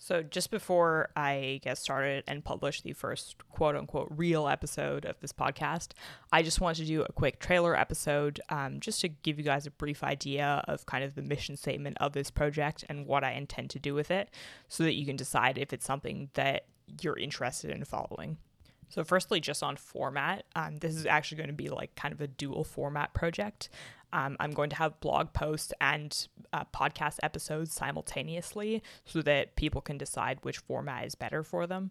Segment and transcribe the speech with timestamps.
[0.00, 5.18] So, just before I get started and publish the first quote unquote real episode of
[5.20, 5.88] this podcast,
[6.32, 9.66] I just wanted to do a quick trailer episode um, just to give you guys
[9.66, 13.32] a brief idea of kind of the mission statement of this project and what I
[13.32, 14.30] intend to do with it
[14.68, 16.66] so that you can decide if it's something that
[17.02, 18.38] you're interested in following.
[18.88, 22.20] So, firstly, just on format, um, this is actually going to be like kind of
[22.20, 23.68] a dual format project.
[24.12, 29.82] Um, I'm going to have blog posts and uh, podcast episodes simultaneously so that people
[29.82, 31.90] can decide which format is better for them.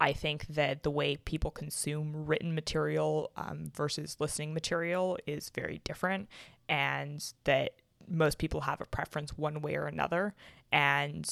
[0.00, 5.80] I think that the way people consume written material um, versus listening material is very
[5.84, 6.28] different,
[6.68, 7.72] and that
[8.06, 10.34] most people have a preference one way or another,
[10.72, 11.30] and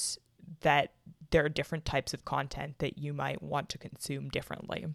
[0.60, 0.92] that
[1.30, 4.86] there are different types of content that you might want to consume differently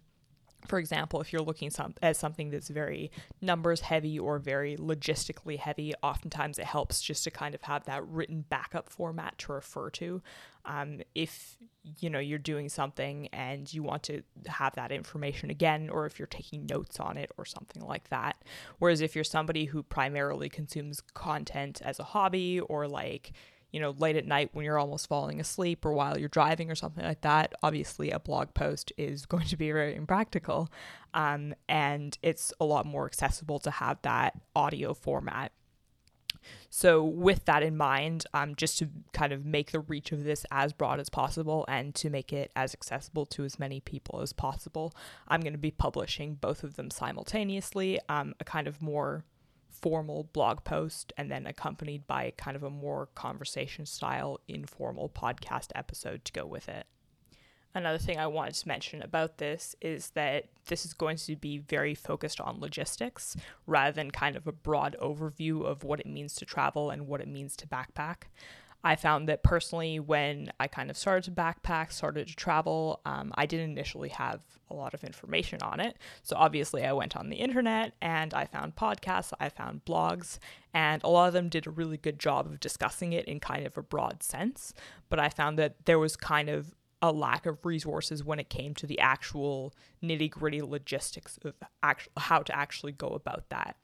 [0.66, 5.58] for example, if you're looking some, at something that's very numbers heavy or very logistically
[5.58, 9.90] heavy, oftentimes it helps just to kind of have that written backup format to refer
[9.90, 10.20] to.
[10.64, 11.56] Um, if
[12.00, 16.18] you know you're doing something and you want to have that information again, or if
[16.18, 18.36] you're taking notes on it or something like that.
[18.78, 23.32] Whereas if you're somebody who primarily consumes content as a hobby or like
[23.72, 26.74] you know, late at night when you're almost falling asleep or while you're driving or
[26.74, 30.70] something like that, obviously a blog post is going to be very impractical.
[31.14, 35.52] Um, and it's a lot more accessible to have that audio format.
[36.70, 40.46] So, with that in mind, um, just to kind of make the reach of this
[40.50, 44.32] as broad as possible and to make it as accessible to as many people as
[44.32, 44.94] possible,
[45.26, 49.24] I'm going to be publishing both of them simultaneously, um, a kind of more
[49.68, 55.68] formal blog post and then accompanied by kind of a more conversation style informal podcast
[55.74, 56.86] episode to go with it.
[57.74, 61.58] Another thing I wanted to mention about this is that this is going to be
[61.58, 66.34] very focused on logistics rather than kind of a broad overview of what it means
[66.36, 68.22] to travel and what it means to backpack.
[68.84, 73.32] I found that personally, when I kind of started to backpack, started to travel, um,
[73.34, 74.40] I didn't initially have
[74.70, 75.96] a lot of information on it.
[76.22, 80.38] So obviously, I went on the internet and I found podcasts, I found blogs,
[80.72, 83.66] and a lot of them did a really good job of discussing it in kind
[83.66, 84.72] of a broad sense.
[85.08, 88.74] But I found that there was kind of a lack of resources when it came
[88.74, 89.72] to the actual
[90.02, 91.54] nitty gritty logistics of
[92.16, 93.76] how to actually go about that.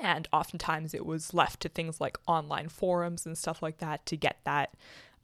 [0.00, 4.16] And oftentimes it was left to things like online forums and stuff like that to
[4.16, 4.74] get that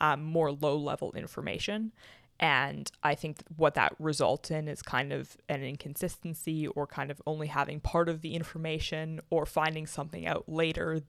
[0.00, 1.92] um, more low level information.
[2.38, 7.22] And I think what that results in is kind of an inconsistency or kind of
[7.26, 11.00] only having part of the information or finding something out later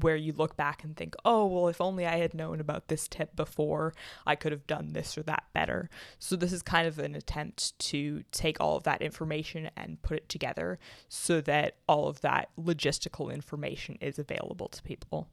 [0.00, 3.08] where you look back and think, oh, well, if only I had known about this
[3.08, 3.94] tip before,
[4.26, 5.88] I could have done this or that better.
[6.18, 10.18] So, this is kind of an attempt to take all of that information and put
[10.18, 15.28] it together so that all of that logistical information is available to people.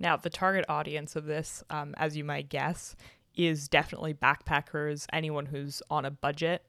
[0.00, 2.96] Now, the target audience of this, um, as you might guess,
[3.36, 6.64] is definitely backpackers, anyone who's on a budget.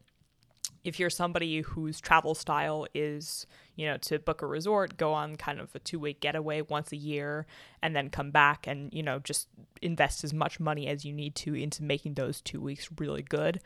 [0.83, 3.45] If you're somebody whose travel style is,
[3.75, 6.91] you know, to book a resort, go on kind of a two week getaway once
[6.91, 7.45] a year,
[7.83, 9.47] and then come back and, you know, just
[9.81, 13.61] invest as much money as you need to into making those two weeks really good.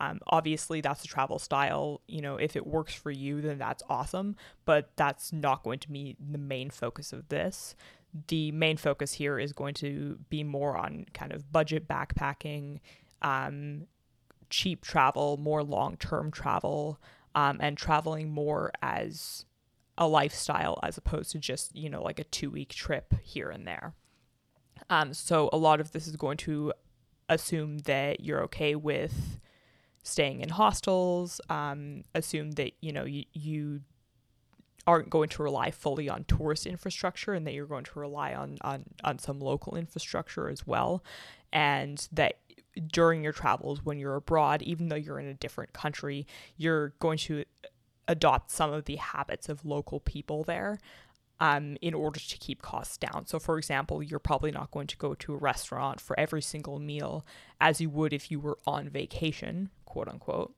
[0.00, 2.00] Um, obviously, that's a travel style.
[2.08, 5.90] You know, if it works for you, then that's awesome, but that's not going to
[5.90, 7.74] be the main focus of this
[8.28, 12.80] the main focus here is going to be more on kind of budget backpacking,
[13.22, 13.86] um,
[14.48, 17.00] cheap travel, more long term travel,
[17.34, 19.44] um, and traveling more as
[19.96, 23.66] a lifestyle as opposed to just, you know, like a two week trip here and
[23.66, 23.94] there.
[24.88, 26.72] Um, so a lot of this is going to
[27.28, 29.38] assume that you're okay with
[30.02, 33.82] staying in hostels, um, assume that, you know, you, you
[34.86, 38.58] aren't going to rely fully on tourist infrastructure and that you're going to rely on,
[38.62, 41.04] on, on some local infrastructure as well.
[41.52, 42.38] And that
[42.86, 46.26] during your travels, when you're abroad, even though you're in a different country,
[46.56, 47.44] you're going to
[48.08, 50.78] adopt some of the habits of local people there.
[51.42, 53.24] Um, in order to keep costs down.
[53.24, 56.78] So, for example, you're probably not going to go to a restaurant for every single
[56.78, 57.24] meal
[57.58, 60.54] as you would if you were on vacation, quote unquote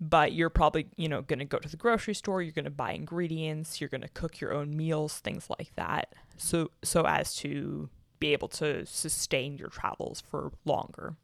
[0.00, 2.70] but you're probably you know going to go to the grocery store you're going to
[2.70, 6.14] buy ingredients you're going to cook your own meals things like that.
[6.36, 7.90] So so as to
[8.20, 11.16] be able to sustain your travels for longer.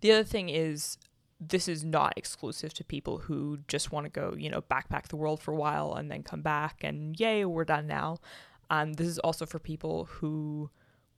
[0.00, 0.98] The other thing is
[1.40, 5.16] this is not exclusive to people who just want to go you know backpack the
[5.16, 8.18] world for a while and then come back and yay we're done now.
[8.70, 10.70] Um, this is also for people who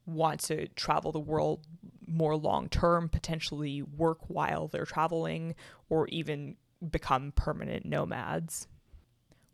[0.06, 1.66] want to travel the world
[2.10, 5.54] more long term, potentially work while they're traveling,
[5.88, 6.56] or even
[6.90, 8.66] become permanent nomads.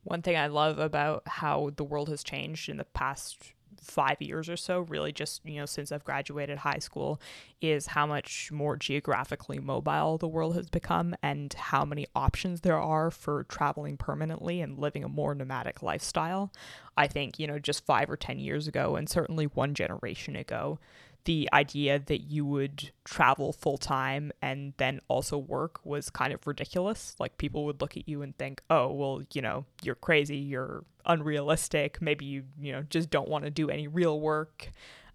[0.04, 4.48] One thing I love about how the world has changed in the past five years
[4.48, 7.20] or so, really just, you know, since I've graduated high school,
[7.60, 12.80] is how much more geographically mobile the world has become and how many options there
[12.80, 16.52] are for traveling permanently and living a more nomadic lifestyle.
[16.96, 20.78] I think, you know, just five or 10 years ago, and certainly one generation ago,
[21.26, 26.46] the idea that you would travel full time and then also work was kind of
[26.46, 27.16] ridiculous.
[27.18, 30.84] Like people would look at you and think, "Oh, well, you know, you're crazy, you're
[31.04, 32.00] unrealistic.
[32.00, 34.70] Maybe you, you know, just don't want to do any real work."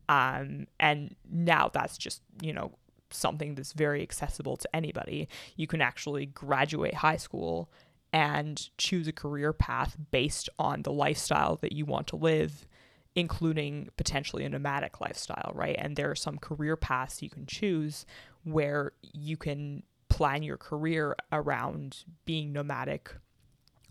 [0.10, 2.74] Um, and now that's just, you know,
[3.10, 5.30] something that's very accessible to anybody.
[5.56, 7.72] You can actually graduate high school
[8.12, 12.68] and choose a career path based on the lifestyle that you want to live
[13.16, 15.76] including potentially a nomadic lifestyle, right?
[15.78, 18.06] And there are some career paths you can choose
[18.44, 23.14] where you can plan your career around being nomadic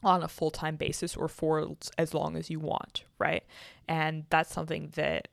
[0.02, 3.44] on a full time basis or for as long as you want, right?
[3.86, 5.28] And that's something that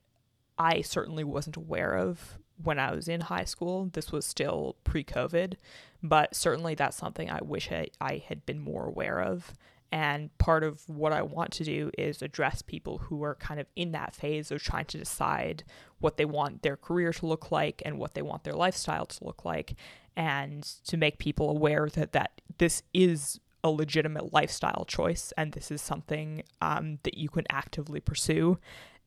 [0.58, 3.90] I certainly wasn't aware of when I was in high school.
[3.94, 5.56] This was still pre COVID,
[6.04, 9.54] but certainly that's something I wish I, I had been more aware of
[9.92, 13.68] and part of what I want to do is address people who are kind of
[13.76, 15.64] in that phase of trying to decide
[16.00, 19.24] what they want their career to look like and what they want their lifestyle to
[19.24, 19.76] look like,
[20.16, 25.72] and to make people aware that, that this is a legitimate lifestyle choice and this
[25.72, 28.58] is something um, that you can actively pursue.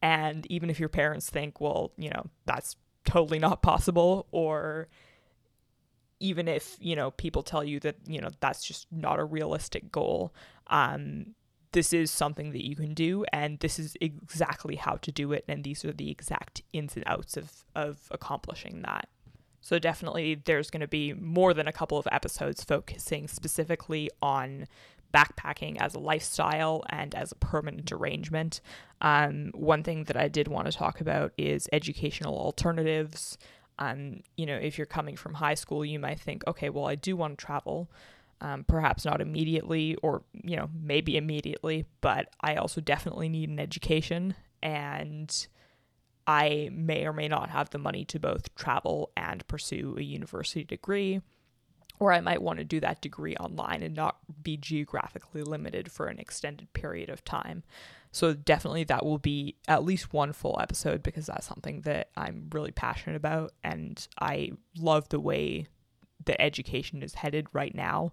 [0.03, 4.89] And even if your parents think, well, you know, that's totally not possible, or
[6.21, 9.91] even if you know people tell you that you know that's just not a realistic
[9.91, 10.33] goal
[10.69, 11.35] um,
[11.73, 15.45] this is something that you can do and this is exactly how to do it
[15.49, 19.09] and these are the exact ins and outs of of accomplishing that
[19.61, 24.67] so definitely there's going to be more than a couple of episodes focusing specifically on
[25.13, 28.61] backpacking as a lifestyle and as a permanent arrangement.
[29.01, 33.39] Um, one thing that I did want to talk about is educational alternatives.
[33.81, 36.95] Um, you know, if you're coming from high school, you might think, okay, well, I
[36.95, 37.91] do want to travel.
[38.43, 43.59] Um, perhaps not immediately, or, you know, maybe immediately, but I also definitely need an
[43.59, 44.35] education.
[44.63, 45.47] And
[46.27, 50.65] I may or may not have the money to both travel and pursue a university
[50.65, 51.21] degree.
[52.01, 56.07] Or I might want to do that degree online and not be geographically limited for
[56.07, 57.63] an extended period of time.
[58.11, 62.49] So definitely that will be at least one full episode because that's something that I'm
[62.51, 65.67] really passionate about and I love the way
[66.25, 68.13] that education is headed right now.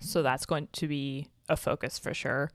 [0.00, 2.50] So that's going to be a focus for sure,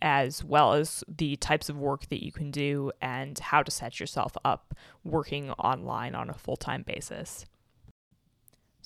[0.00, 3.98] as well as the types of work that you can do and how to set
[3.98, 7.46] yourself up working online on a full time basis.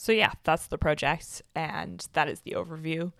[0.00, 3.12] So, yeah, that's the project, and that is the overview.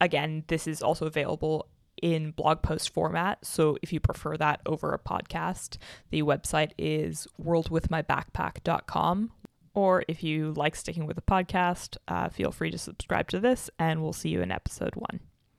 [0.00, 1.68] Again, this is also available
[2.02, 3.44] in blog post format.
[3.44, 5.78] So if you prefer that over a podcast,
[6.10, 9.30] the website is worldwithmybackpack.com.
[9.74, 13.70] Or if you like sticking with the podcast, uh, feel free to subscribe to this,
[13.78, 15.20] and we'll see you in episode one.